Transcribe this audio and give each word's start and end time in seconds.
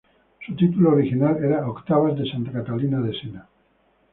Su 0.43 0.55
título 0.55 0.93
original 0.93 1.43
era 1.43 1.69
"Octavas 1.69 2.17
de 2.17 2.27
santa 2.27 2.51
Catalina 2.51 2.99
de 3.01 3.13
Sena". 3.19 3.45